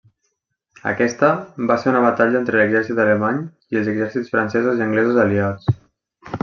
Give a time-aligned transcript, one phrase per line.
[0.91, 1.29] Aquesta,
[1.71, 5.75] va ser una batalla entre l'Exèrcit Alemany i els exèrcits francesos i anglesos aliats.